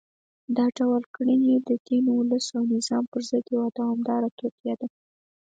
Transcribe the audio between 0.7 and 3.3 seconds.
ډول کړنې د دین، ولس او نظام پر